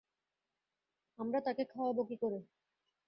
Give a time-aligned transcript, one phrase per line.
[1.19, 2.39] আমরা তাঁকে খাওয়াব কী করে?